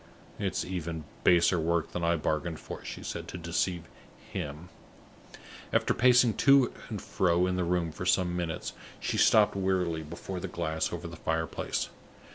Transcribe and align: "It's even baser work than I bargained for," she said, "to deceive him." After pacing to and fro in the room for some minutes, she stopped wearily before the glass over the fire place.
"It's 0.39 0.65
even 0.65 1.03
baser 1.23 1.59
work 1.59 1.91
than 1.91 2.03
I 2.03 2.15
bargained 2.15 2.59
for," 2.59 2.83
she 2.83 3.03
said, 3.03 3.27
"to 3.27 3.37
deceive 3.37 3.83
him." 4.33 4.69
After 5.71 5.93
pacing 5.93 6.37
to 6.37 6.73
and 6.89 6.99
fro 6.99 7.45
in 7.45 7.55
the 7.55 7.63
room 7.63 7.91
for 7.91 8.07
some 8.07 8.35
minutes, 8.35 8.73
she 8.99 9.17
stopped 9.17 9.55
wearily 9.55 10.01
before 10.01 10.39
the 10.39 10.47
glass 10.47 10.91
over 10.91 11.07
the 11.07 11.17
fire 11.17 11.45
place. 11.45 11.89